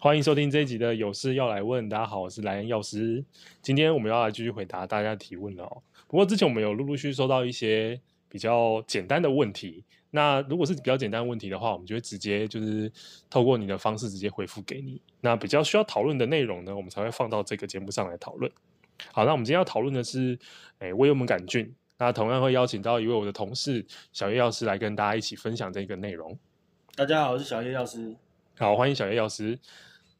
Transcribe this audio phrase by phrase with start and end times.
[0.00, 1.88] 欢迎收听这一集的有事要来问。
[1.88, 3.24] 大家好，我是莱恩药师。
[3.60, 5.82] 今天我们要来继续回答大家提问了哦。
[6.06, 9.82] 不过之前我们有陆陆续续收到一些比较简单的问题。
[10.12, 12.90] 那如果是比较简单的问题的话，我们就会直接就是
[13.28, 15.02] 透过你的方式直接回复给你。
[15.20, 18.50] 那比较需要讨论的内容呢，我们才会放到这个节目上来讨论。
[19.12, 20.38] 好，那我们今天要讨论的是，
[20.78, 21.74] 诶，胃幽门杆菌。
[21.98, 26.38] 那同样会邀请到一位我的同事小叶药师来跟大家一起分享这个内容。
[26.94, 28.14] 大家好，我是小叶药师。
[28.60, 29.56] 好，欢迎小叶药师。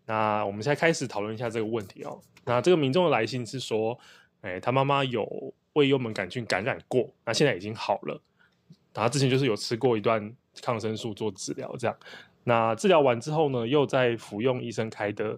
[0.07, 2.21] 那我们现在开始讨论一下这个问题哦。
[2.45, 3.99] 那这个民众的来信是说，
[4.43, 8.23] 哎，他妈妈有胃幽门杆菌感染过，那现在已经好了。
[8.95, 10.33] 他之前就是有吃过一段
[10.63, 11.97] 抗生素做治疗，这样。
[12.45, 15.37] 那治疗完之后呢，又在服用医生开的，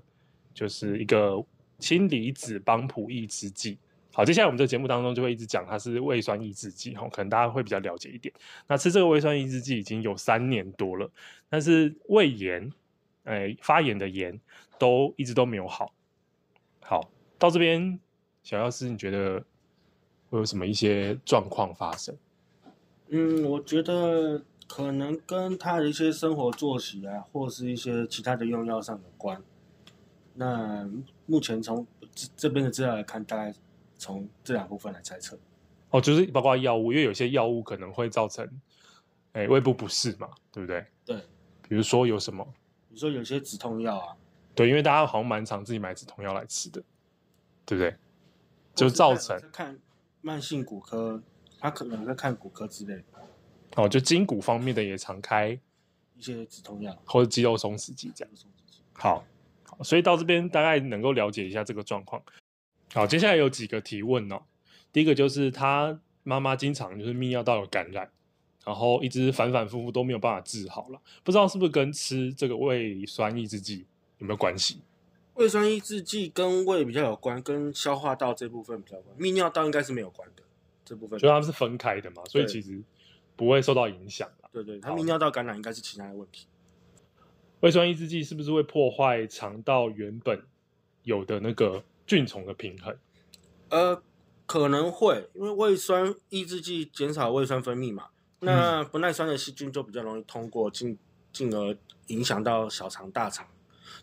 [0.52, 1.42] 就是一个
[1.78, 3.78] 氢离子帮浦抑制剂。
[4.12, 8.34] 好，接下来我们这节目当中就会一直讲它是胃酸抑制剂，哈，可能大家会比较了解一点。
[8.66, 11.10] 那吃这个胃酸抑制剂已经有三年多了，
[11.48, 12.70] 但是胃炎。
[13.24, 14.41] 哎，发炎的炎
[14.79, 15.95] 都一直都没有好。
[16.80, 18.01] 好，到这边，
[18.42, 19.44] 小药师，你觉得
[20.31, 22.17] 会有什么一些状况发生？
[23.09, 29.42] 嗯，我觉得可能跟他的一些生活作息啊，或是一些其他的用药上有关。
[30.34, 30.89] 那
[31.27, 33.53] 目前从这这边的资料来看，大概
[33.98, 35.39] 从这两部分来猜测。
[35.91, 38.48] 哦，就是包括药物，因为有些药物可能会造成
[39.33, 40.87] 哎胃部不适嘛，对不对？
[41.05, 41.16] 对。
[41.69, 42.47] 比如说有什么？
[42.92, 44.16] 你说有些止痛药啊，
[44.55, 46.83] 对，因为大家好像蛮常自己买止痛药来吃的，
[47.64, 47.97] 对不对？
[48.74, 49.78] 就造成看
[50.20, 51.22] 慢性骨科，
[51.60, 53.05] 他可能在看骨科之类的。
[53.77, 55.50] 哦，就筋骨方面的也常开
[56.16, 58.34] 一些止痛药或者肌肉松弛剂这样。
[58.92, 59.25] 好，
[59.62, 62.20] 好，所以到这边大概能够了解一下这个状况。
[62.92, 64.42] 好，接下来有几个提问哦。
[64.92, 68.10] 第一个就是他妈妈经常就是泌尿道有感染。
[68.64, 73.86] 然后一直反反复复都没有办法治好了，不知道是不是跟吃这个胃酸抑制剂
[74.19, 74.83] 有没有关系？
[75.34, 80.42] 胃酸抑制剂跟胃比较有关，跟消化道这部分比较有关，泌尿道应该是没有关的
[80.84, 81.19] 这部分。
[81.19, 82.82] 所以他们是分开的嘛，所以其实
[83.34, 84.28] 不会受到影响。
[84.53, 86.47] 对对，它泌尿道感染应该是其他的问题。
[87.60, 90.42] 胃酸抑制剂是不是会破坏肠道原本
[91.04, 92.94] 有的那个菌丛的平衡？
[93.71, 94.03] 呃，
[94.44, 98.09] 可能会，因为胃酸抑制剂减少胃酸分泌嘛。
[98.43, 100.97] 那不耐酸的细菌就比较容易通过，进
[101.31, 103.47] 进而影响到小肠、大肠，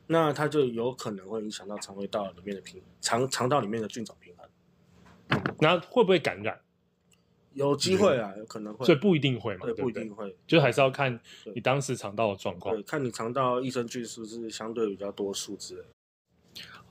[0.05, 4.47] 那它就有可能会影响到肠胃道里面的平肠肠道里面的菌种平衡。
[5.59, 6.61] 那会不会感染？
[7.53, 11.19] 有机会啊，有可能会，所以不一定会嘛，对，不一定会，就还是要看
[11.55, 15.83] 你当时肠道的状况，看你肠道益生菌是不是相对比较多数之类。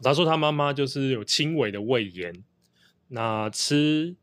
[0.02, 2.42] 他说他妈妈就是有轻微的胃炎，
[3.06, 4.16] 那吃。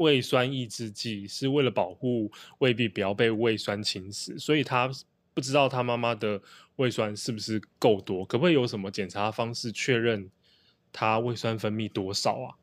[0.00, 4.90] 胃酸抑制剂是为了保护胃壁不要被胃酸侵蚀，所以他
[5.34, 6.40] 不知道他妈妈的
[6.76, 10.30] 胃酸是不是够多，可不可以有什么检查方式确认
[10.90, 12.56] 他胃酸分泌多少啊？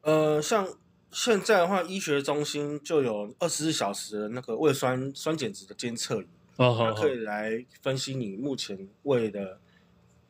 [0.00, 0.66] 呃，像
[1.10, 6.26] 现在的话，医学中心就有二十四小时的那个胃酸酸碱值的监测仪，
[6.56, 9.60] 哦，它可以来分析你目前胃的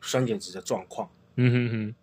[0.00, 1.08] 酸碱值的状况。
[1.36, 1.94] 嗯哼哼，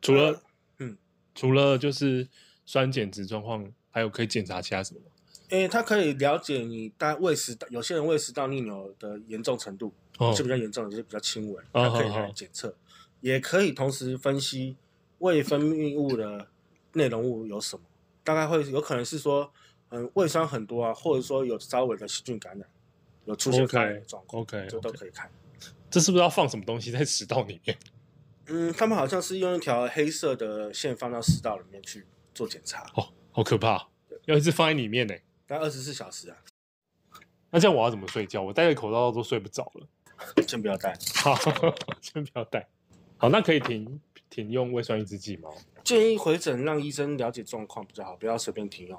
[0.00, 0.40] 除了
[0.78, 0.96] 嗯，
[1.34, 2.28] 除了就是。
[2.64, 5.06] 酸碱值状况，还有可以检查其他什么吗？
[5.48, 12.74] 诶、欸，它可以了解你大胃食道，有些人胃食道逆流的严重程度，哦、是比较严重的，就是比较轻微，它可以来检测，
[13.20, 14.76] 也可以同时分析
[15.18, 16.48] 胃分泌物的
[16.94, 17.82] 内容物有什么，
[18.24, 19.52] 大概会有可能是说，
[19.90, 22.66] 嗯，胃酸很多啊，或者说有稍微的细菌感染，
[23.26, 25.30] 有出现感染的状况，OK，这都可以看。
[25.90, 27.76] 这是不是要放什么东西在食道里面？
[28.46, 32.06] 嗯，他们好像是用一条黑色的线放到食道里面去。
[32.34, 33.88] 做检查哦，好可怕！
[34.26, 35.14] 要一直放在里面呢，
[35.46, 36.36] 待二十四小时啊。
[37.50, 38.42] 那这样我要怎么睡觉？
[38.42, 39.86] 我戴着口罩都睡不着了。
[40.46, 41.34] 先不要戴，好，
[42.00, 42.68] 先不要戴。
[43.16, 44.00] 好，那可以停
[44.30, 45.50] 停用胃酸抑制剂吗？
[45.82, 48.98] 建议回诊让医生了解状况比较好，不要随便停用。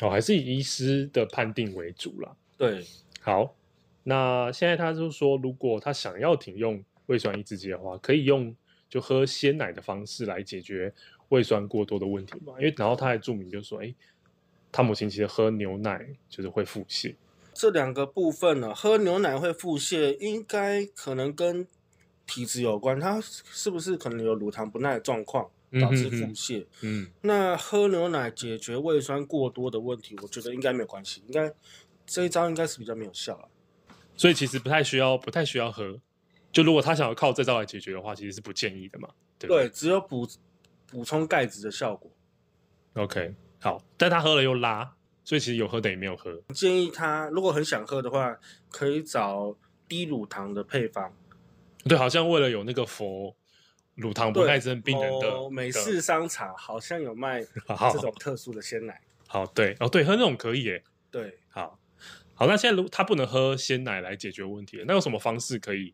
[0.00, 2.36] 哦，还是以医师的判定为主啦。
[2.56, 2.84] 对，
[3.20, 3.54] 好。
[4.02, 8.54] 那现在他就说，如果他想要停用胃酸抑制剂的话，可以用
[8.88, 10.92] 就喝鲜奶的方式来解决。
[11.28, 13.94] 胃酸过多的问题嘛，因为然后他还注明就说，哎，
[14.70, 17.14] 他母亲其实喝牛奶就是会腹泻。
[17.52, 21.66] 这两个部分呢，喝牛奶会腹泻，应该可能跟
[22.26, 22.98] 体质有关。
[22.98, 25.48] 他是不是可能有乳糖不耐的状况
[25.80, 26.66] 导致腹泻？
[26.82, 31.22] 嗯，那喝牛奶解决胃酸过多的问题，我觉得应该没有关系。
[31.26, 31.52] 应该
[32.04, 33.46] 这一招应该是比较没有效啊。
[34.16, 36.00] 所以其实不太需要，不太需要喝。
[36.52, 39.08] 就如果他想要靠这招来解决的话，其实是不建议的嘛。
[39.38, 40.28] 对，只有补。
[40.94, 42.08] 补充钙质的效果
[42.94, 44.94] ，OK，好，但他喝了又拉，
[45.24, 46.40] 所以其实有喝等于没有喝。
[46.54, 48.38] 建议他如果很想喝的话，
[48.70, 49.56] 可以找
[49.88, 51.12] 低乳糖的配方，
[51.82, 53.34] 对，好像为了有那个佛
[53.96, 57.42] 乳糖不耐症病人的美式商场好像有卖
[57.92, 59.00] 这种特殊的鲜奶。
[59.26, 60.84] 好，对，哦，对，喝那种可以耶。
[61.10, 61.76] 对，好，
[62.34, 65.92] 好，那现在如他不能喝鲜奶来解决问题，那有什么方式可以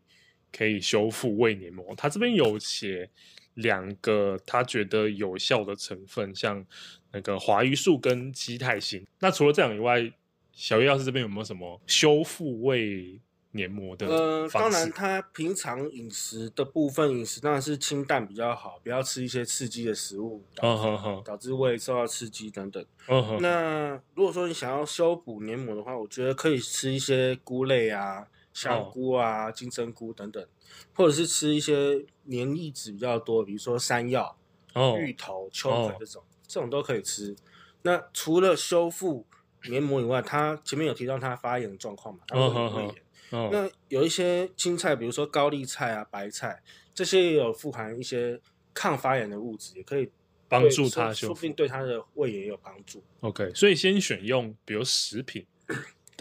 [0.51, 1.95] 可以修复胃黏膜？
[1.95, 3.09] 他这边有写
[3.55, 6.65] 两个他觉得有效的成分，像
[7.11, 9.05] 那个华鱼素跟基泰型。
[9.19, 10.11] 那除了这样以外，
[10.53, 13.19] 小叶药师这边有没有什么修复胃
[13.51, 14.07] 黏膜的？
[14.07, 21.25] 呃，当然，他平常饮食的部分饮食当然是清淡比较好，不要吃一些刺激的食物，导致、oh, oh, oh.
[21.25, 22.85] 导致胃受到刺激等等。
[23.07, 23.41] Oh, oh.
[23.41, 29.55] 那如果说你想要修补黏膜的话，我觉得可以吃一些菇类啊，香菇啊、oh.
[29.55, 30.45] 金针菇等等，
[30.93, 34.37] 或者是吃一些黏液质比较多，比如说山药、
[34.73, 34.97] oh.
[34.99, 36.31] 芋头、秋葵这种，oh.
[36.47, 37.35] 这种都可以吃。
[37.83, 39.25] 那除了修复
[39.69, 42.21] 黏膜以外，它前面有提到它发炎的状况嘛？
[42.27, 42.95] 它会有胃炎。
[43.31, 43.43] Oh.
[43.43, 43.49] Oh.
[43.53, 46.61] 那有一些青菜，比如说高丽菜啊、白菜，
[46.93, 48.41] 这些也有富含一些
[48.73, 50.09] 抗发炎的物质，也可以
[50.49, 53.01] 帮助它修复，说不定对他的胃炎也有帮助。
[53.21, 55.45] OK，所以先选用比如食品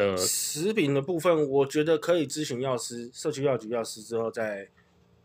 [0.00, 4.66] 的食品的部分，我觉得可以咨询药师、社区药局药师之后再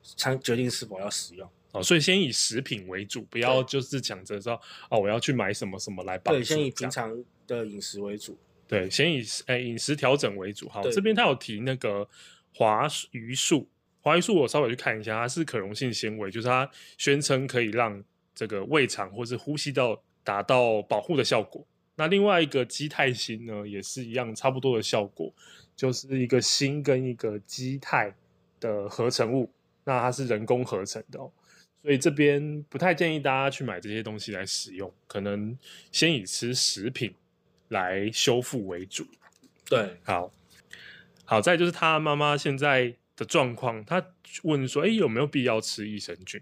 [0.04, 1.50] 参决定是否要使用。
[1.72, 6.40] 哦，所以先以食品为主，不要就是讲着说哦，我要去买什么什么来帮助。
[6.40, 8.38] 对，先以平常的饮食为主。
[8.68, 10.68] 对，先以诶饮食调整为主。
[10.68, 12.08] 好，这边他有提那个
[12.54, 13.68] 华鱼素，
[14.02, 21.66] 华鱼素我稍微去看一下，它是可溶性纤维，就是它宣称可以让这个胃肠或是呼吸道达到保护的效果。
[21.96, 25.34] 那另外一个基泰锌呢，也是一样差不多的效果，
[25.76, 28.14] 就是一个锌跟一个基泰
[28.60, 29.50] 的合成物，
[29.84, 31.32] 那它是人工合成的哦。
[31.82, 35.56] 所以这边不太建议大家去买这些东西来使用，可能
[35.92, 37.14] 先以吃食品
[37.68, 39.06] 来修复为主。
[39.70, 40.32] 对，好，
[41.26, 44.04] 好，再就是他妈妈现在的状况，他
[44.44, 46.42] 问说：“哎，有没有必要吃益生菌？”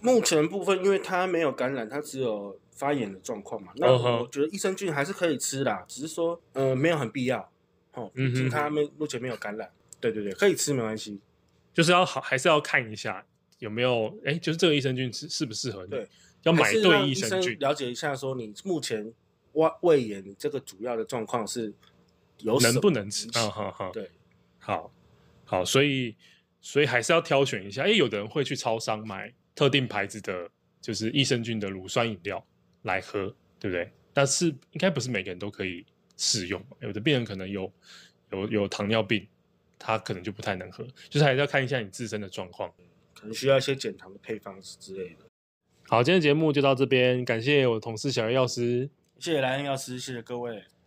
[0.00, 3.72] 目前部分，因为他没有感染，他只有发炎的状况嘛。
[3.76, 7.50] 那我觉得益生菌还是可以吃的，只是说呃没有很必要。
[7.92, 9.70] 哦，毕竟他没目前没有感染。
[10.00, 11.20] 对对对，可以吃没关系，
[11.72, 13.24] 就是要好还是要看一下。
[13.58, 14.34] 有没有哎？
[14.34, 15.90] 就是这个益生菌适适不适合你？
[15.90, 16.08] 对，
[16.42, 17.56] 要买对益生菌。
[17.60, 19.12] 了解一下，说你目前
[19.52, 21.72] 胃胃炎这个主要的状况是
[22.38, 23.28] 有能不能吃？
[23.38, 23.90] 啊哈哈。
[23.92, 24.10] 对，
[24.58, 24.92] 好，
[25.44, 26.16] 好，所以
[26.60, 27.84] 所以还是要挑选一下。
[27.84, 32.44] 哎，有的人会去超商买特定牌子的，就是益生菌的乳酸饮料
[32.82, 33.90] 来喝，对不对？
[34.12, 35.84] 但是应该不是每个人都可以
[36.16, 36.62] 使用。
[36.80, 37.72] 有的病人可能有
[38.30, 39.26] 有有糖尿病，
[39.78, 40.86] 他可能就不太能喝。
[41.08, 42.72] 就是还是要看一下你自身的状况。
[43.14, 45.24] 可能需要一些减糖的配方之类的。
[45.88, 50.64] 好，今天节目就到这边，感谢我的同事小叶药师，谢谢莱恩药师，谢谢各位。